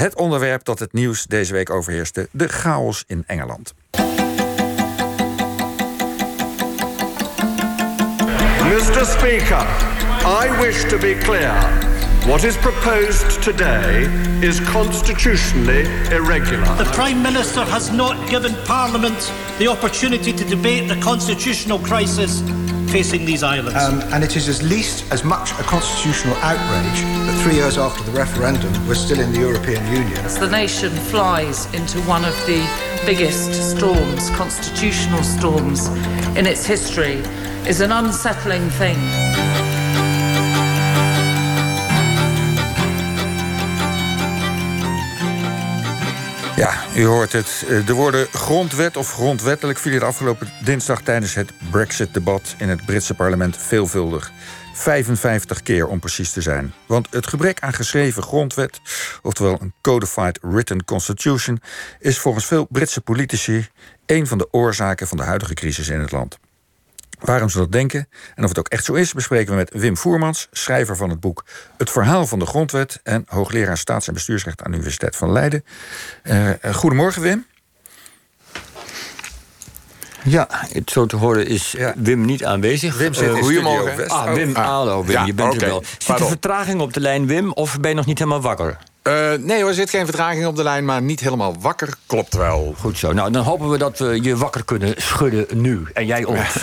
[0.00, 3.74] Het onderwerp dat het nieuws deze week overheerste: de chaos in Engeland.
[8.62, 9.04] Mr.
[9.04, 9.66] Speaker,
[10.24, 11.52] I wish to be clear.
[12.26, 14.08] What is proposed today
[14.40, 16.76] is constitutionally irregular.
[16.76, 22.42] The Prime Minister has not given Parliament the opportunity to debate the constitutional crisis
[22.90, 23.74] facing these islands.
[23.74, 28.02] Um, and it is at least as much a constitutional outrage that three years after
[28.02, 30.18] the referendum we're still in the European Union.
[30.18, 32.60] As the nation flies into one of the
[33.06, 35.86] biggest storms, constitutional storms,
[36.36, 37.22] in its history,
[37.68, 39.59] is an unsettling thing.
[46.60, 47.64] Ja, u hoort het.
[47.68, 52.84] Eh, de woorden grondwet of grondwettelijk vielen de afgelopen dinsdag tijdens het Brexit-debat in het
[52.84, 54.32] Britse parlement veelvuldig.
[54.74, 56.72] 55 keer om precies te zijn.
[56.86, 58.80] Want het gebrek aan geschreven grondwet,
[59.22, 61.60] oftewel een codified written constitution,
[61.98, 63.68] is volgens veel Britse politici
[64.06, 66.38] een van de oorzaken van de huidige crisis in het land.
[67.20, 69.96] Waarom ze dat denken en of het ook echt zo is, bespreken we met Wim
[69.96, 71.44] Voermans, schrijver van het boek
[71.76, 75.64] Het Verhaal van de Grondwet en hoogleraar staats- en bestuursrecht aan de Universiteit van Leiden.
[76.24, 77.46] Uh, goedemorgen, Wim.
[80.24, 81.94] Ja, het zo te horen is Ja.
[81.96, 82.96] Wim niet aanwezig.
[82.98, 83.80] Wim zit Eh, in goedemorgen.
[83.82, 84.10] Studio West.
[84.10, 85.82] Ah, Wim, Oh, hallo Wim, Ja, je bent er wel.
[85.98, 88.78] Zit er vertraging op de lijn, Wim, of ben je nog niet helemaal wakker?
[89.02, 91.94] Eh, nee hoor, er zit geen vertraging op de lijn, maar niet helemaal wakker.
[92.06, 92.74] Klopt wel.
[92.78, 93.12] Goed zo.
[93.12, 95.86] Nou, dan hopen we dat we je wakker kunnen schudden nu.
[95.94, 96.56] En jij ons.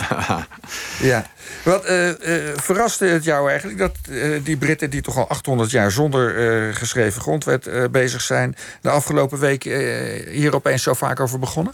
[1.00, 1.26] Ja.
[1.64, 5.70] Wat eh, eh, verraste het jou eigenlijk dat eh, die Britten, die toch al 800
[5.70, 6.36] jaar zonder
[6.68, 11.38] eh, geschreven grondwet eh, bezig zijn, de afgelopen week eh, hier opeens zo vaak over
[11.38, 11.72] begonnen?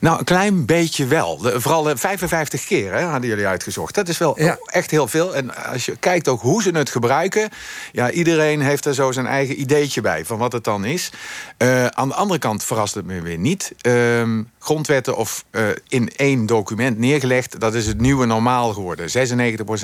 [0.00, 1.36] Nou, een klein beetje wel.
[1.38, 3.94] De- vooral eh, 55 keer hè, hadden jullie uitgezocht.
[3.94, 4.58] Dat is wel Ja.
[4.66, 5.34] echt heel veel.
[5.36, 7.48] En als je kijkt ook hoe ze het gebruiken...
[7.92, 11.10] ja, iedereen heeft er zo zijn eigen ideetje bij van wat het dan is.
[11.56, 13.72] Eh, aan de andere kant verrast het me weer niet.
[13.80, 17.60] Ehm, grondwetten of eh, in één document neergelegd...
[17.60, 19.08] dat is het nieuwe normaal geworden.
[19.08, 19.10] 96%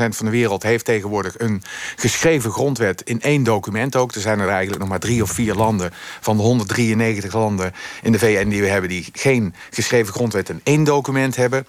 [0.09, 1.63] van de wereld heeft tegenwoordig een
[1.97, 3.03] geschreven grondwet...
[3.03, 4.15] in één document ook.
[4.15, 5.91] Er zijn er eigenlijk nog maar drie of vier landen...
[6.21, 7.73] van de 193 landen
[8.03, 8.91] in de VN die we hebben...
[8.91, 11.67] die geen geschreven grondwet in één document hebben...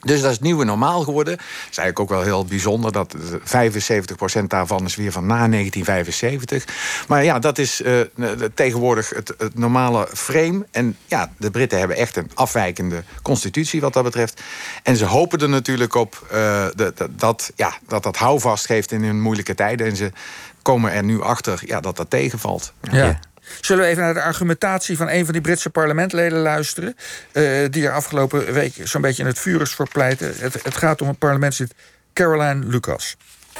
[0.00, 1.32] Dus dat is het nieuwe normaal geworden.
[1.32, 5.48] Het is eigenlijk ook wel heel bijzonder dat eh, 75% daarvan is weer van na
[5.48, 6.64] 1975.
[7.08, 8.00] Maar ja, dat is eh,
[8.54, 10.66] tegenwoordig het, het normale frame.
[10.70, 14.42] En ja, de Britten hebben echt een afwijkende constitutie wat dat betreft.
[14.82, 18.92] En ze hopen er natuurlijk op eh, de- de- dat, ja, dat dat houvast geeft
[18.92, 19.86] in hun moeilijke tijden.
[19.86, 20.12] En ze
[20.62, 22.72] komen er nu achter ja, dat dat tegenvalt.
[22.90, 23.18] Ja.
[23.60, 26.96] Zullen we even naar de argumentatie van een van die Britse parlementleden luisteren?
[27.32, 30.34] eh, die er afgelopen week zo'n beetje in het vuur is voor pleiten.
[30.38, 31.74] Het, het gaat om het parlementslid
[32.12, 33.16] Caroline Lucas.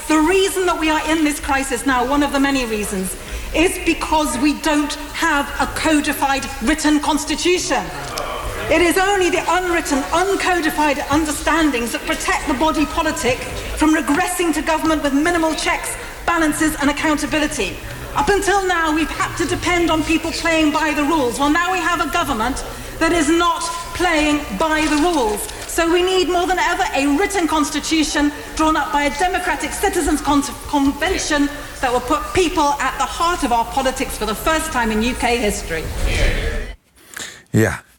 [0.07, 3.11] The reason that we are in this crisis now, one of the many reasons,
[3.53, 7.83] is because we don't have a codified written constitution.
[8.71, 13.39] It is only the unwritten, uncodified understandings that protect the body politic
[13.77, 17.77] from regressing to government with minimal checks, balances, and accountability.
[18.17, 21.39] Up until now, we've had to depend on people playing by the rules.
[21.39, 22.65] Well, now we have a government
[22.99, 23.63] that is not
[23.95, 25.41] playing by the rules.
[25.69, 30.21] So we need more than ever a written constitution drawn up by a democratic citizens'
[30.21, 31.49] con- convention
[31.81, 34.99] that will put people at the heart of our politics for the first time in
[35.05, 35.85] UK history.
[37.53, 37.90] Ja.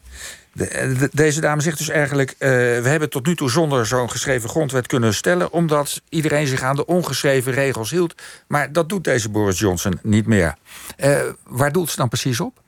[0.52, 2.30] De- de- deze dame zegt dus eigenlijk...
[2.30, 5.52] eh, we hebben tot nu toe zonder zo'n geschreven grondwet kunnen stellen...
[5.52, 8.14] omdat iedereen zich aan de ongeschreven regels hield.
[8.46, 10.54] Maar dat doet deze Boris Johnson niet meer.
[10.96, 12.60] Eh, waar doelt ze dan precies op?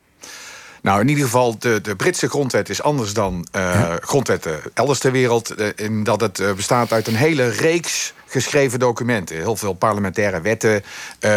[0.83, 5.12] Nou, in ieder geval, de, de Britse grondwet is anders dan eh, grondwetten elders ter
[5.12, 5.55] wereld.
[5.77, 9.37] in dat het bestaat uit een hele reeks geschreven documenten.
[9.37, 11.31] Heel veel parlementaire wetten, eh,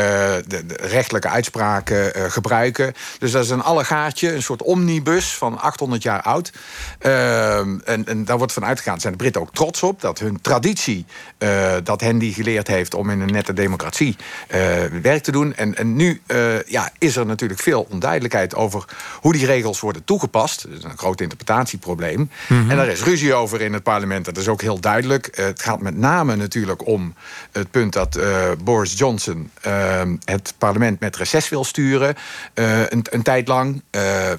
[0.47, 2.93] de, de rechtelijke uitspraken eh, gebruiken.
[3.19, 6.51] Dus dat is een allegaatje, een soort omnibus van 800 jaar oud.
[6.99, 10.01] Ehm, en, en daar wordt van uitgegaan, zijn de Britten ook trots op...
[10.01, 11.05] dat hun traditie,
[11.37, 12.93] eh, dat hen die geleerd heeft...
[12.93, 14.15] om in een nette democratie
[14.47, 14.59] eh,
[15.01, 15.55] werk te doen.
[15.55, 18.85] En, en nu eh, ja, is er natuurlijk veel onduidelijkheid over...
[19.21, 20.65] hoe die regels worden toegepast.
[20.69, 22.29] Dat is een groot interpretatieprobleem.
[22.49, 24.25] En daar is ruzie over in het parlement.
[24.25, 25.27] Dat is ook heel duidelijk.
[25.27, 27.13] Eh, het gaat met name natuurlijk om
[27.51, 29.51] het punt dat eh, Boris Johnson...
[29.61, 32.15] eh, het parlement met reces wil sturen.
[32.53, 33.81] eh, een, een tijd lang.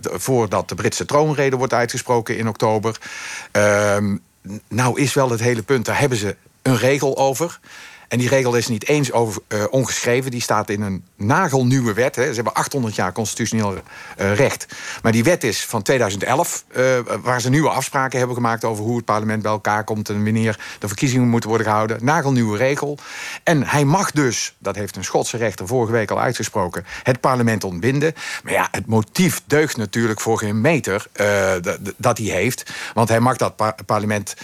[0.02, 2.98] voordat de Britse troonrede wordt uitgesproken in oktober.
[3.50, 4.16] Ehm,
[4.68, 7.58] nou is wel het hele punt, daar hebben ze een regel over.
[8.08, 10.31] En die regel is niet eens over, uh, ongeschreven.
[10.31, 12.16] Die staat in een nagelnieuwe wet.
[12.16, 12.28] Hè.
[12.28, 14.66] Ze hebben 800 jaar constitutioneel uh, recht.
[15.02, 18.96] Maar die wet is van 2011, uh, waar ze nieuwe afspraken hebben gemaakt over hoe
[18.96, 22.05] het parlement bij elkaar komt en wanneer de verkiezingen moeten worden gehouden.
[22.05, 22.99] Nagelnieuwe regel.
[23.43, 27.64] En hij mag dus, dat heeft een Schotse rechter vorige week al uitgesproken, het parlement
[27.64, 28.14] ontbinden.
[28.43, 31.06] Maar ja, het motief deugt natuurlijk voor geen meter
[31.96, 32.70] dat hij heeft.
[32.94, 34.34] Want hij mag dat par parlement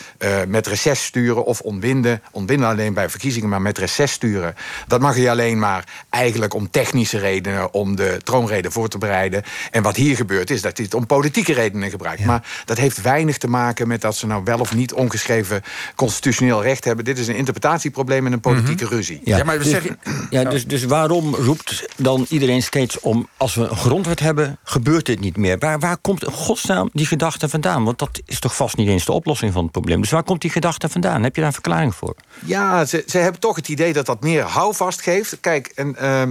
[0.47, 2.23] met reces sturen of ontbinden.
[2.31, 4.55] Ontbinden alleen bij verkiezingen maar met reces sturen.
[4.87, 9.43] Dat mag hij alleen maar eigenlijk om technische redenen, om de troonrede voor te bereiden.
[9.71, 12.25] En wat hier gebeurt is dat hij het om politieke redenen gebruikt.
[12.25, 15.63] Maar dat heeft weinig te maken met dat ze nou wel of niet ongeschreven
[15.95, 17.05] constitutioneel recht hebben.
[17.05, 18.95] Dit is een interpretatieprobleem en een politieke mhm.
[18.95, 19.21] ruzie.
[19.25, 19.99] Ja, maar dus, zeggen...
[20.31, 23.29] ja, dus, dus waarom roept dan iedereen steeds om...
[23.37, 25.59] als we een grondwet hebben, gebeurt dit niet meer?
[25.59, 27.85] Waar, waar komt in godsnaam die gedachte vandaan?
[27.85, 30.01] Want dat is toch vast niet eens de oplossing van het probleem.
[30.01, 31.23] Dus waar komt die gedachte vandaan?
[31.23, 32.15] Heb je daar een verklaring voor?
[32.45, 35.41] Ja, ze, ze hebben toch het idee dat dat meer houvast geeft.
[35.41, 36.23] Kijk, en, uh,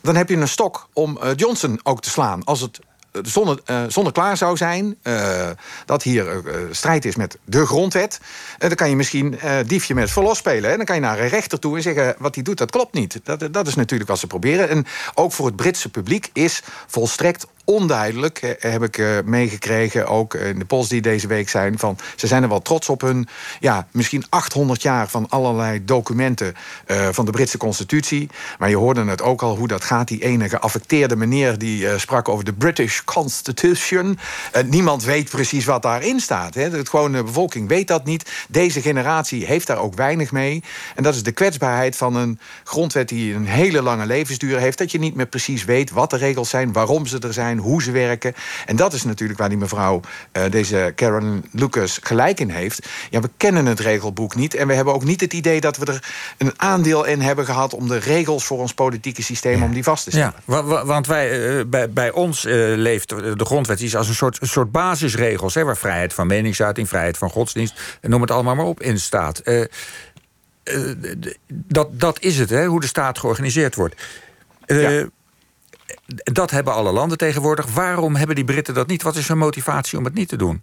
[0.00, 2.44] dan heb je een stok om uh, Johnson ook te slaan.
[2.44, 2.80] Als het
[3.22, 4.98] zonder, uh, zonder klaar zou zijn
[5.84, 8.20] dat hier strijd is met de grondwet.
[8.58, 10.70] dan kan je misschien diefje met verlos spelen.
[10.70, 10.76] Hè?
[10.76, 13.20] Dan kan je naar een rechter toe en zeggen wat hij doet, dat klopt niet.
[13.22, 14.68] Dat, dat is natuurlijk wat ze proberen.
[14.68, 20.58] En ook voor het Britse publiek is volstrekt onduidelijk, heb ik uh, meegekregen, ook in
[20.58, 21.78] de polls die deze week zijn.
[21.78, 23.28] Van, ze zijn er wel trots op hun,
[23.60, 26.54] ja, misschien 800 jaar van allerlei documenten
[26.86, 28.28] uh, van de Britse constitutie.
[28.58, 30.08] Maar je hoorde het ook al hoe dat gaat.
[30.08, 34.18] Die ene geaffecteerde meneer die uh, sprak over de British Constitution.
[34.66, 36.54] niemand weet precies wat daarin staat.
[36.54, 36.70] Hè.
[36.70, 38.30] De gewone bevolking weet dat niet.
[38.48, 40.62] Deze generatie heeft daar ook weinig mee.
[40.94, 44.78] En dat is de kwetsbaarheid van een grondwet die een hele lange levensduur heeft.
[44.78, 47.82] Dat je niet meer precies weet wat de regels zijn, waarom ze er zijn hoe
[47.82, 48.34] ze werken.
[48.66, 50.00] En dat is natuurlijk waar die mevrouw,
[50.32, 52.88] uh, deze Karen Lucas, gelijk in heeft.
[53.10, 54.54] Ja, we kennen het regelboek niet.
[54.54, 57.74] En we hebben ook niet het idee dat we er een aandeel in hebben gehad
[57.74, 60.34] om de regels voor ons politieke systeem om die vast te stellen.
[60.46, 64.40] Ja, want wij, uh, bij, bij ons uh, leeft de grondwet iets als een soort,
[64.40, 68.64] een soort basisregels, hè, waar vrijheid van meningsuiting, vrijheid van godsdienst, noem het allemaal maar
[68.64, 69.42] op, in staat.
[71.48, 73.94] dat, dat is het, hè, hoe de staat georganiseerd wordt.
[74.66, 75.08] Ja
[76.14, 77.66] dat hebben alle landen tegenwoordig.
[77.66, 79.02] Waarom hebben die Britten dat niet?
[79.02, 80.62] Wat is hun motivatie om het niet te doen?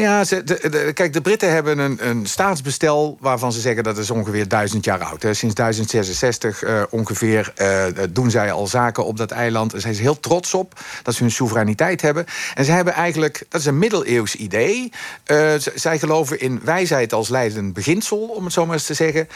[0.00, 4.10] Ja, ze, de, kijk, de Britten hebben een, een staatsbestel waarvan ze zeggen dat is
[4.10, 5.22] ongeveer duizend jaar oud.
[5.22, 5.34] Hè.
[5.34, 9.70] Sinds 1066 uh, eh, ongeveer uh, doen zij al zaken op dat eiland.
[9.70, 12.26] Daar zijn ze heel trots op dat ze hun soevereiniteit hebben.
[12.54, 14.92] En ze hebben eigenlijk, dat is een middeleeuws idee.
[15.26, 19.28] Uh, zij geloven in wijsheid als leidend beginsel, om het zo maar eens te zeggen.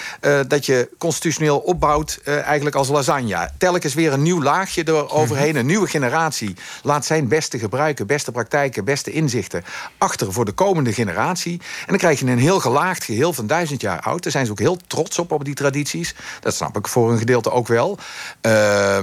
[0.49, 3.51] dat je constitutioneel opbouwt eigenlijk als lasagne.
[3.59, 5.49] Telkens weer een nieuw laagje eroverheen.
[5.49, 5.59] Mhm.
[5.59, 9.65] Een nieuwe generatie laat zijn beste gebruiken, beste praktijken, beste inzichten
[9.99, 11.53] achter voor de komende generatie.
[11.53, 14.23] En dan krijg je een heel gelaagd geheel van duizend jaar oud.
[14.23, 16.15] Daar zijn ze ook heel trots op, op die tradities.
[16.41, 17.99] Dat snap ik voor een gedeelte ook wel.
[18.47, 18.99] Uh,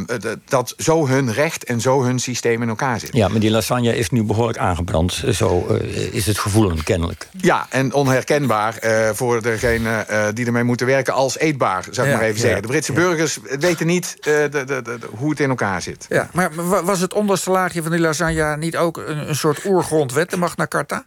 [0.46, 3.14] dat zo hun recht en zo hun systeem in elkaar zit.
[3.14, 5.24] Ja, maar die lasagne is nu behoorlijk aangebrand.
[5.32, 7.28] Zo uh, is het gevoelen kennelijk.
[7.38, 12.24] Ja, en onherkenbaar uh, voor degene die ermee moeten werken als eetbaar, zou ik maar
[12.24, 12.62] even zeggen.
[12.62, 16.06] De Britse burgers weten niet de, de, de, hoe het in elkaar zit.
[16.10, 16.50] Ja, maar
[16.86, 20.68] was het onderste laagje van die lasagne niet ook een, een soort oergrondwet, de Magna
[20.68, 21.06] Carta?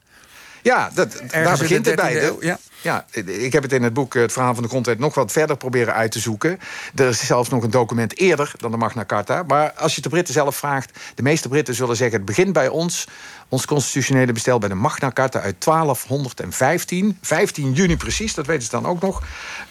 [0.63, 2.33] Ja, dat, daar begint het bij.
[2.41, 2.59] ja.
[2.83, 5.57] Ja, ik heb het in het boek Het Verhaal van de Grondwet nog wat verder
[5.57, 6.59] proberen uit te zoeken.
[6.95, 9.43] Er is zelfs nog een document eerder dan de Magna Carta.
[9.47, 12.69] Maar als je de Britten zelf vraagt, de meeste Britten zullen zeggen: het begint bij
[12.69, 13.07] ons
[13.53, 17.19] ons constitutionele bestel bij de Magna Carta uit 1215.
[17.21, 19.23] 15 juni precies, dat weten ze dan ook nog.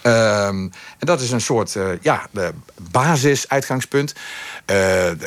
[0.02, 2.28] Ehm, en dat is een soort uh, ja,
[2.92, 4.14] basis-uitgangspunt.
[4.14, 4.76] Uh,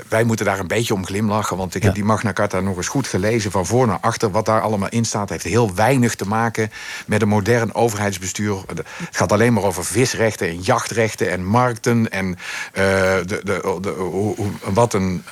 [0.08, 2.88] wij moeten daar een beetje om glimlachen, want ik heb die Magna Carta nog eens
[2.88, 4.31] goed gelezen van voor naar achter.
[4.31, 6.70] Wat daar allemaal in staat, heeft heel weinig te maken
[7.06, 8.56] met een modern overheidsbestuur.
[8.66, 12.34] Het gaat alleen maar over visrechten en jachtrechten en markten en uh,
[12.72, 15.24] de, de, de, wat, een,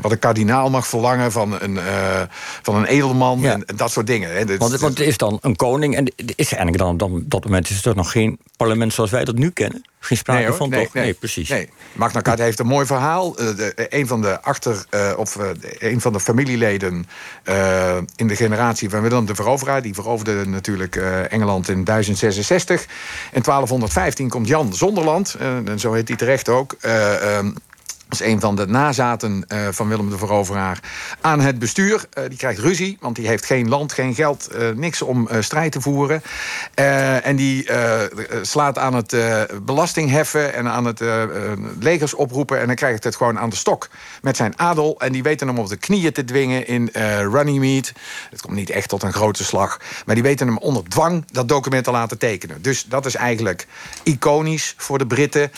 [0.00, 1.78] wat een kardinaal mag verlangen van een
[2.62, 4.36] van een edelman en, dat soort dingen.
[4.36, 4.56] Hè.
[4.56, 7.70] Want, want, er is dan een koning en is eigenlijk dan, dan op dat moment
[7.70, 9.84] is er nog geen parlement zoals wij dat nu kennen.
[10.06, 10.94] Geen sprake nee, van, nee, toch?
[10.94, 11.48] Nee, precies.
[11.48, 11.68] Nee.
[11.92, 13.40] Magna Carta heeft een mooi verhaal.
[13.40, 15.48] Uh, de, een van de achter, uh, of uh,
[15.78, 17.06] een van de familieleden
[18.16, 22.82] in de generatie van Willem de Veroveraar, die veroverde natuurlijk Engeland in 1066.
[23.32, 25.34] In 1215 komt Jan Zonderland,
[25.64, 26.76] en zo heet hij terecht ook.
[28.20, 30.80] Een van de nazaten uh, van Willem de Veroveraar
[31.20, 32.04] aan het bestuur.
[32.18, 35.72] Uh, die krijgt ruzie, want die heeft geen land, geen geld, uh, niks om strijd
[35.72, 36.22] te voeren.
[37.22, 37.68] en die
[38.42, 39.16] slaat aan het
[39.62, 41.00] belastingheffen en aan het
[41.80, 42.60] legers oproepen.
[42.60, 43.88] En dan krijgt het gewoon aan de stok
[44.22, 45.00] met zijn adel.
[45.00, 46.90] En die weten hem op de knieën te dwingen in
[47.30, 47.88] Runnymede.
[48.30, 49.80] Het komt niet echt tot een grote slag.
[50.06, 52.62] Maar die weten hem onder dwang dat document te laten tekenen.
[52.62, 53.66] Dus dat is eigenlijk
[54.02, 55.52] iconisch voor de Britten.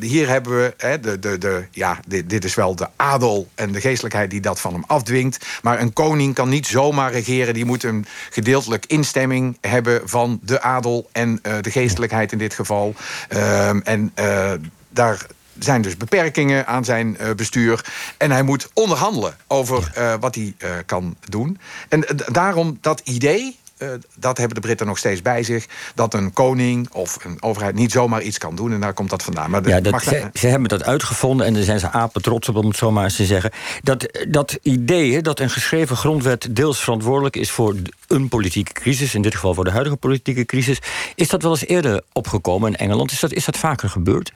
[0.00, 3.80] hier hebben we de, de, de ja, dit, dit is wel de adel en de
[3.80, 5.46] geestelijkheid die dat van hem afdwingt.
[5.62, 7.54] Maar een koning kan niet zomaar regeren.
[7.54, 12.54] Die moet een gedeeltelijk instemming hebben van de adel en uh, de geestelijkheid in dit
[12.54, 12.94] geval.
[13.30, 14.52] Uh, en uh,
[14.88, 15.26] daar
[15.58, 17.84] zijn dus beperkingen aan zijn uh, bestuur.
[18.16, 21.58] En hij moet onderhandelen over uh, wat hij uh, kan doen.
[21.88, 25.66] En daarom dat idee uh, dat hebben de Britten nog steeds bij zich.
[25.94, 28.72] Dat een koning of een overheid niet zomaar iets kan doen.
[28.72, 29.50] En daar komt dat vandaan.
[29.50, 32.56] Maar ja, dat, ze, ze, hebben dat uitgevonden en daar zijn ze apen trots op,
[32.56, 33.50] om het zo maar eens te zeggen.
[33.82, 37.74] Dat, dat idee dat een geschreven grondwet deels verantwoordelijk is voor
[38.06, 40.78] een politieke crisis, in dit geval voor de huidige politieke crisis,
[41.14, 43.12] is dat wel eens eerder opgekomen in Engeland?
[43.12, 44.32] Is dat, is dat vaker gebeurd?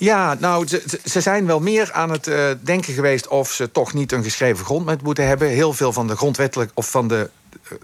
[0.00, 3.92] Ja, nou, ze, ze, zijn wel meer aan het uh, denken geweest of ze toch
[3.92, 5.48] niet een geschreven grondwet moeten hebben.
[5.48, 7.30] Heel veel van de grondwettelijk of van de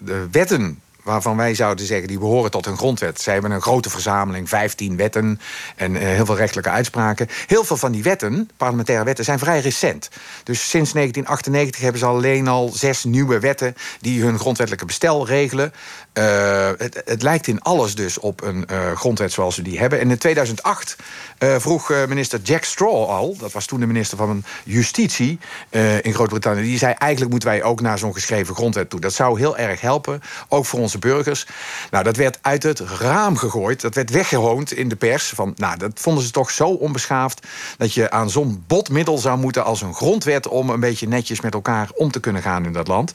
[0.01, 3.21] de wetten waarvan wij zouden zeggen die behoren tot een grondwet.
[3.21, 5.41] Ze hebben een grote verzameling, 15 wetten
[5.77, 7.29] en uh, heel veel rechtelijke uitspraken.
[7.47, 10.09] Heel veel van die wetten, parlementaire wetten, zijn vrij recent.
[10.45, 15.73] Dus sinds 1998 hebben ze alleen al zes nieuwe wetten die hun grondwettelijke bestel regelen.
[16.15, 20.01] Uh, het, het, lijkt in alles dus op een uh, grondwet zoals we die hebben.
[20.01, 20.97] En in 2008
[21.39, 25.39] vroeg minister Jack Straw al, dat was toen de minister van Justitie
[26.03, 29.01] in Groot-Brittannië, die zei eigenlijk moeten wij ook naar zo'n geschreven grondwet toe.
[29.01, 31.47] Dat zou heel erg helpen, ook voor onze burgers.
[31.91, 33.81] Nou, dat werd uit het raam gegooid.
[33.81, 35.29] Dat werd weggehoond in de pers.
[35.29, 37.47] Van, nou, dat vonden ze toch zo onbeschaafd...
[37.77, 40.49] dat je aan zo'n botmiddel zou moeten als een grondwet...
[40.49, 43.13] om een beetje netjes met elkaar om te kunnen gaan in dat land.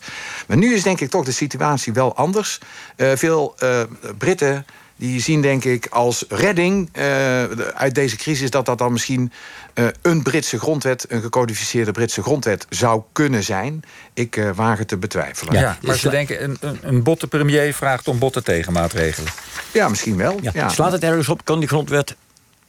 [0.47, 2.59] Maar nu is denk ik toch de situatie wel anders.
[2.97, 3.81] Uh, veel uh,
[4.17, 4.65] Britten
[5.01, 7.43] die zien denk ik als redding uh,
[7.73, 8.49] uit deze crisis...
[8.49, 9.31] dat dat dan misschien
[9.75, 13.83] uh, een Britse grondwet, een gecodificeerde Britse grondwet zou kunnen zijn.
[14.13, 15.53] Ik uh, waag het te betwijfelen.
[15.53, 19.31] Ja, maar ze denken, een, een, een botte premier vraagt om botte tegenmaatregelen.
[19.73, 20.37] Ja, misschien wel.
[20.41, 20.51] Ja.
[20.53, 20.69] Ja.
[20.69, 22.15] Slaat het ergens op, kan die grondwet,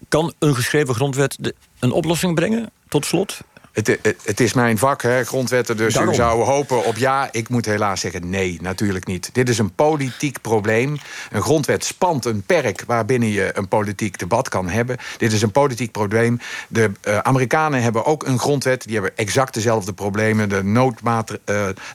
[0.08, 2.70] kan een geschreven grondwet de, een oplossing brengen?
[2.88, 3.40] Tot slot,
[3.72, 5.76] het, het, is mijn vak, hè, grondwetten.
[5.76, 6.12] Dus Daarom.
[6.12, 7.28] u zou hopen op ja.
[7.30, 9.30] Ik moet helaas zeggen nee, natuurlijk niet.
[9.32, 10.98] Dit is een politiek probleem.
[11.30, 14.96] Een grondwet spant een perk waarbinnen je een politiek debat kan hebben.
[15.18, 16.40] Dit is een politiek probleem.
[16.68, 18.84] De uh, Amerikanen hebben ook een grondwet.
[18.84, 20.48] Die hebben exact dezelfde problemen.
[20.48, 21.38] De, noodmaat, uh,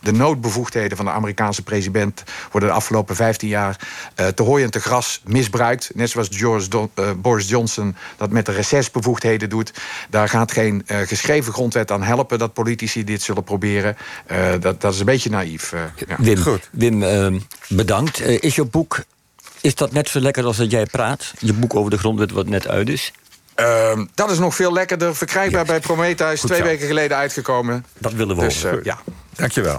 [0.01, 2.23] de noodbevoegdheden van de Amerikaanse president...
[2.51, 3.87] worden de afgelopen 15 jaar
[4.19, 5.91] uh, te hooi en te gras misbruikt.
[5.93, 9.73] Net zoals George Don, Boris Johnson dat met de recessbevoegdheden doet.
[10.09, 13.97] Daar gaat geen geschreven grondwet grondwet aan helpen dat politici dit zullen proberen.
[14.31, 15.71] Uh, dat, dat is een beetje naïef.
[15.71, 16.15] Uh, ja.
[16.19, 16.69] Wim, Goed.
[16.71, 18.21] Wim uh, bedankt.
[18.21, 19.03] is je boek
[19.61, 21.33] is dat net zo lekker als dat jij praat?
[21.39, 23.11] Je boek over de grondwet wat net uit is?
[23.59, 25.15] Uh, dat is nog veel lekkerder.
[25.15, 25.67] Verkrijgbaar ja.
[25.71, 26.39] bij Prometheus.
[26.39, 26.67] Goed twee zo.
[26.67, 27.85] weken geleden uitgekomen.
[27.97, 28.79] Dat willen we dus, horen.
[28.83, 28.99] ja.
[29.35, 29.75] Dankjewel.